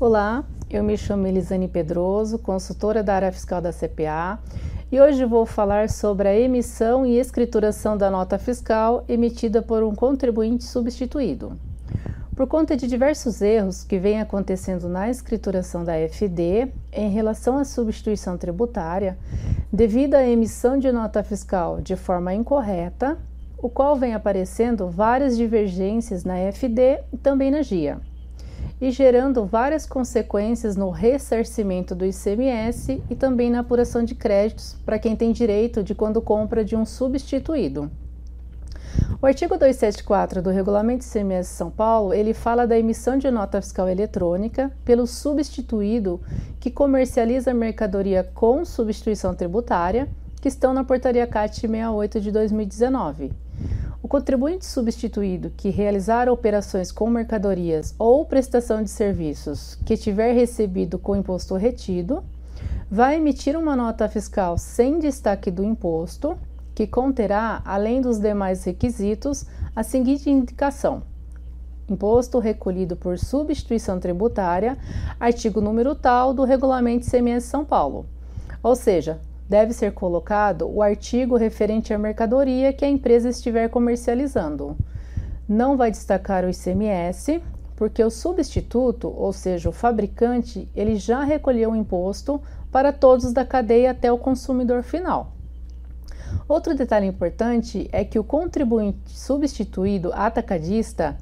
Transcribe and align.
Olá, 0.00 0.44
eu 0.70 0.84
me 0.84 0.96
chamo 0.96 1.26
Elisane 1.26 1.66
Pedroso, 1.66 2.38
consultora 2.38 3.02
da 3.02 3.16
área 3.16 3.32
fiscal 3.32 3.60
da 3.60 3.72
CPA, 3.72 4.38
e 4.92 5.00
hoje 5.00 5.24
vou 5.24 5.44
falar 5.44 5.90
sobre 5.90 6.28
a 6.28 6.38
emissão 6.38 7.04
e 7.04 7.18
escrituração 7.18 7.96
da 7.96 8.08
nota 8.08 8.38
fiscal 8.38 9.04
emitida 9.08 9.60
por 9.60 9.82
um 9.82 9.92
contribuinte 9.96 10.62
substituído. 10.62 11.58
Por 12.36 12.46
conta 12.46 12.76
de 12.76 12.86
diversos 12.86 13.42
erros 13.42 13.82
que 13.82 13.98
vêm 13.98 14.20
acontecendo 14.20 14.88
na 14.88 15.10
escrituração 15.10 15.82
da 15.82 15.94
FD 16.08 16.72
em 16.92 17.10
relação 17.10 17.58
à 17.58 17.64
substituição 17.64 18.38
tributária, 18.38 19.18
devido 19.72 20.14
à 20.14 20.22
emissão 20.22 20.78
de 20.78 20.92
nota 20.92 21.24
fiscal 21.24 21.80
de 21.80 21.96
forma 21.96 22.32
incorreta, 22.32 23.18
o 23.60 23.68
qual 23.68 23.96
vem 23.96 24.14
aparecendo 24.14 24.88
várias 24.88 25.36
divergências 25.36 26.22
na 26.22 26.36
FD 26.52 27.00
e 27.12 27.16
também 27.16 27.50
na 27.50 27.62
GIA 27.62 28.00
e 28.80 28.90
gerando 28.90 29.44
várias 29.44 29.86
consequências 29.86 30.76
no 30.76 30.90
ressarcimento 30.90 31.94
do 31.94 32.04
ICMS 32.04 33.02
e 33.10 33.14
também 33.14 33.50
na 33.50 33.60
apuração 33.60 34.04
de 34.04 34.14
créditos 34.14 34.76
para 34.84 34.98
quem 34.98 35.16
tem 35.16 35.32
direito 35.32 35.82
de 35.82 35.94
quando 35.94 36.22
compra 36.22 36.64
de 36.64 36.76
um 36.76 36.84
substituído. 36.84 37.90
O 39.20 39.26
artigo 39.26 39.56
274 39.56 40.40
do 40.40 40.50
Regulamento 40.50 41.04
ICMS 41.04 41.50
São 41.50 41.70
Paulo, 41.70 42.14
ele 42.14 42.32
fala 42.32 42.66
da 42.66 42.78
emissão 42.78 43.18
de 43.18 43.30
nota 43.30 43.60
fiscal 43.60 43.88
eletrônica 43.88 44.70
pelo 44.84 45.06
substituído 45.06 46.20
que 46.60 46.70
comercializa 46.70 47.52
mercadoria 47.52 48.28
com 48.34 48.64
substituição 48.64 49.34
tributária, 49.34 50.08
que 50.40 50.48
estão 50.48 50.72
na 50.72 50.84
portaria 50.84 51.26
CAT 51.26 51.60
68 51.60 52.20
de 52.20 52.30
2019. 52.30 53.32
O 54.08 54.10
contribuinte 54.10 54.64
substituído 54.64 55.52
que 55.54 55.68
realizar 55.68 56.30
operações 56.30 56.90
com 56.90 57.10
mercadorias 57.10 57.94
ou 57.98 58.24
prestação 58.24 58.82
de 58.82 58.88
serviços 58.88 59.74
que 59.84 59.98
tiver 59.98 60.32
recebido 60.32 60.98
com 60.98 61.14
imposto 61.14 61.54
retido, 61.56 62.24
vai 62.90 63.16
emitir 63.16 63.54
uma 63.54 63.76
nota 63.76 64.08
fiscal 64.08 64.56
sem 64.56 64.98
destaque 64.98 65.50
do 65.50 65.62
imposto, 65.62 66.38
que 66.74 66.86
conterá, 66.86 67.60
além 67.66 68.00
dos 68.00 68.18
demais 68.18 68.64
requisitos, 68.64 69.44
a 69.76 69.82
seguinte 69.82 70.30
indicação: 70.30 71.02
imposto 71.86 72.38
recolhido 72.38 72.96
por 72.96 73.18
substituição 73.18 74.00
tributária, 74.00 74.78
artigo 75.20 75.60
número 75.60 75.94
tal 75.94 76.32
do 76.32 76.44
Regulamento 76.44 77.06
ICMS 77.06 77.46
São 77.46 77.62
Paulo. 77.62 78.06
Ou 78.62 78.74
seja, 78.74 79.20
deve 79.48 79.72
ser 79.72 79.92
colocado 79.92 80.68
o 80.68 80.82
artigo 80.82 81.36
referente 81.36 81.94
à 81.94 81.98
mercadoria 81.98 82.72
que 82.72 82.84
a 82.84 82.88
empresa 82.88 83.28
estiver 83.28 83.68
comercializando. 83.68 84.76
Não 85.48 85.76
vai 85.76 85.90
destacar 85.90 86.44
o 86.44 86.50
ICMS, 86.50 87.42
porque 87.74 88.04
o 88.04 88.10
substituto, 88.10 89.08
ou 89.08 89.32
seja, 89.32 89.68
o 89.68 89.72
fabricante, 89.72 90.68
ele 90.74 90.96
já 90.96 91.22
recolheu 91.22 91.70
o 91.70 91.76
imposto 91.76 92.42
para 92.70 92.92
todos 92.92 93.32
da 93.32 93.44
cadeia 93.44 93.92
até 93.92 94.12
o 94.12 94.18
consumidor 94.18 94.82
final. 94.82 95.32
Outro 96.46 96.74
detalhe 96.74 97.06
importante 97.06 97.88
é 97.90 98.04
que 98.04 98.18
o 98.18 98.24
contribuinte 98.24 99.18
substituído 99.18 100.12
atacadista 100.12 101.16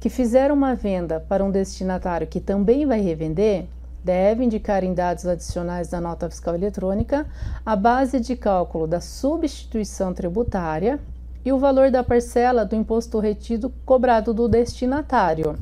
que 0.00 0.08
fizer 0.08 0.50
uma 0.50 0.74
venda 0.74 1.20
para 1.20 1.44
um 1.44 1.50
destinatário 1.50 2.26
que 2.26 2.40
também 2.40 2.86
vai 2.86 3.00
revender, 3.00 3.66
deve 4.02 4.44
indicar 4.44 4.82
em 4.82 4.94
dados 4.94 5.26
adicionais 5.26 5.88
da 5.88 6.00
nota 6.00 6.28
fiscal 6.28 6.54
eletrônica 6.54 7.26
a 7.64 7.76
base 7.76 8.18
de 8.18 8.34
cálculo 8.34 8.86
da 8.86 9.00
substituição 9.00 10.14
tributária 10.14 10.98
e 11.44 11.52
o 11.52 11.58
valor 11.58 11.90
da 11.90 12.04
parcela 12.04 12.64
do 12.64 12.74
imposto 12.74 13.18
retido 13.18 13.70
cobrado 13.84 14.32
do 14.34 14.48
destinatário, 14.48 15.58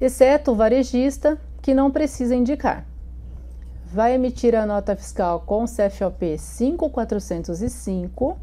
exceto 0.00 0.52
o 0.52 0.54
varejista, 0.54 1.38
que 1.62 1.74
não 1.74 1.90
precisa 1.90 2.34
indicar. 2.34 2.84
Vai 3.86 4.14
emitir 4.14 4.54
a 4.54 4.66
nota 4.66 4.94
fiscal 4.96 5.40
com 5.46 5.64
CFOP 5.64 6.36
5405, 6.36 8.36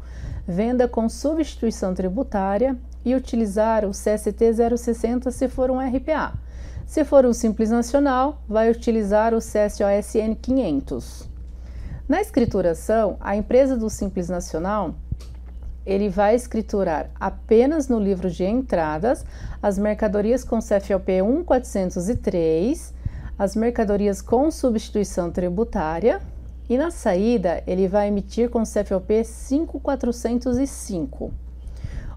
venda 0.46 0.88
com 0.88 1.08
substituição 1.08 1.94
tributária 1.94 2.76
e 3.04 3.14
utilizar 3.14 3.84
o 3.84 3.90
CST 3.90 4.54
060 4.76 5.30
se 5.30 5.48
for 5.48 5.70
um 5.70 5.78
RPA 5.78 6.32
se 6.92 7.04
for 7.06 7.24
um 7.24 7.32
Simples 7.32 7.70
Nacional, 7.70 8.42
vai 8.46 8.70
utilizar 8.70 9.32
o 9.32 9.38
CSOSN 9.38 10.34
500. 10.42 11.26
Na 12.06 12.20
escrituração, 12.20 13.16
a 13.18 13.34
empresa 13.34 13.78
do 13.78 13.88
Simples 13.88 14.28
Nacional 14.28 14.94
ele 15.86 16.10
vai 16.10 16.34
escriturar 16.34 17.08
apenas 17.18 17.88
no 17.88 17.98
livro 17.98 18.30
de 18.30 18.44
entradas 18.44 19.24
as 19.62 19.78
mercadorias 19.78 20.44
com 20.44 20.58
CFOP 20.58 21.22
1403, 21.22 22.92
as 23.38 23.56
mercadorias 23.56 24.20
com 24.20 24.50
substituição 24.50 25.30
tributária 25.30 26.20
e 26.68 26.76
na 26.76 26.90
saída 26.90 27.62
ele 27.66 27.88
vai 27.88 28.08
emitir 28.08 28.50
com 28.50 28.64
CFOP 28.64 29.24
5405. 29.24 31.32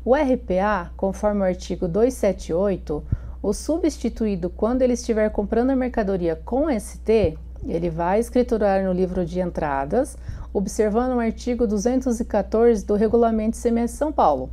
O 0.04 0.14
RPA, 0.14 0.92
conforme 0.98 1.40
o 1.40 1.46
artigo 1.46 1.88
278, 1.88 3.02
o 3.46 3.54
substituído, 3.54 4.50
quando 4.50 4.82
ele 4.82 4.94
estiver 4.94 5.30
comprando 5.30 5.70
a 5.70 5.76
mercadoria 5.76 6.36
com 6.44 6.68
ST, 6.68 7.38
ele 7.64 7.92
vai 7.92 8.20
escriturar 8.20 8.84
no 8.84 8.92
livro 8.92 9.24
de 9.24 9.40
entradas, 9.40 10.18
observando 10.52 11.16
o 11.16 11.20
artigo 11.20 11.68
214 11.68 12.84
do 12.84 12.96
Regulamento 12.96 13.56
ICMS 13.56 13.98
São 13.98 14.12
Paulo. 14.12 14.50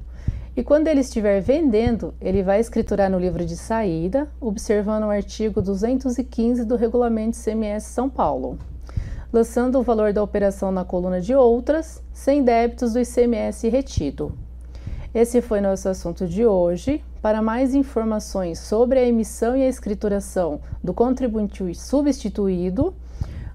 E 0.54 0.62
quando 0.62 0.88
ele 0.88 1.00
estiver 1.00 1.41
vendendo, 1.41 2.12
ele 2.20 2.42
vai 2.42 2.60
escriturar 2.60 3.10
no 3.10 3.19
livro 3.19 3.47
de 3.47 3.56
saída, 3.56 4.28
observando 4.38 5.04
o 5.04 5.10
artigo 5.10 5.62
215 5.62 6.62
do 6.66 6.76
Regulamento 6.76 7.38
ICMS 7.38 7.86
São 7.86 8.10
Paulo, 8.10 8.58
lançando 9.32 9.78
o 9.78 9.82
valor 9.82 10.12
da 10.12 10.22
operação 10.22 10.70
na 10.70 10.84
coluna 10.84 11.19
de 11.19 11.34
outras, 11.34 12.02
sem 12.12 12.44
débitos 12.44 12.92
do 12.92 13.00
ICMS 13.00 13.70
retido. 13.70 14.34
Esse 15.14 15.42
foi 15.42 15.60
nosso 15.60 15.90
assunto 15.90 16.26
de 16.26 16.46
hoje. 16.46 17.04
Para 17.20 17.42
mais 17.42 17.74
informações 17.74 18.58
sobre 18.58 18.98
a 18.98 19.06
emissão 19.06 19.54
e 19.54 19.62
a 19.62 19.68
escrituração 19.68 20.58
do 20.82 20.94
contribuinte 20.94 21.74
substituído, 21.74 22.94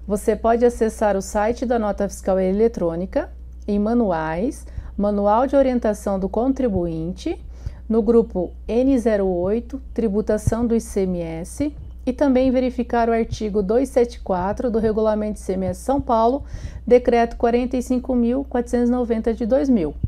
você 0.06 0.36
pode 0.36 0.64
acessar 0.64 1.16
o 1.16 1.20
site 1.20 1.66
da 1.66 1.76
Nota 1.76 2.08
Fiscal 2.08 2.38
Eletrônica 2.38 3.28
em 3.66 3.76
Manuais, 3.76 4.64
Manual 4.96 5.48
de 5.48 5.56
Orientação 5.56 6.16
do 6.16 6.28
Contribuinte, 6.28 7.44
no 7.88 8.02
grupo 8.02 8.52
N08, 8.68 9.80
Tributação 9.92 10.64
do 10.64 10.76
ICMS, 10.76 11.74
e 12.06 12.12
também 12.12 12.52
verificar 12.52 13.08
o 13.08 13.12
artigo 13.12 13.64
274 13.64 14.70
do 14.70 14.78
Regulamento 14.78 15.40
ICMS 15.40 15.80
São 15.80 16.00
Paulo, 16.00 16.44
Decreto 16.86 17.36
45.490 17.36 19.34
de 19.34 19.44
2000. 19.44 20.07